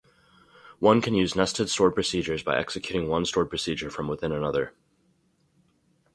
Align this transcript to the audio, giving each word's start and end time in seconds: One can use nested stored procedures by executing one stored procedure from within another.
One 0.79 0.99
can 0.99 1.13
use 1.13 1.35
nested 1.35 1.69
stored 1.69 1.93
procedures 1.93 2.41
by 2.41 2.57
executing 2.57 3.07
one 3.07 3.23
stored 3.23 3.49
procedure 3.49 3.91
from 3.91 4.07
within 4.07 4.31
another. 4.31 4.73